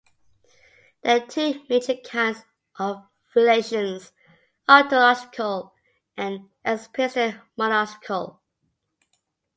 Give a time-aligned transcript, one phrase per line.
[1.03, 2.41] There are two major kinds
[2.79, 3.05] of
[3.35, 4.11] relations:
[4.67, 5.75] ontological
[6.17, 8.41] and epistemological.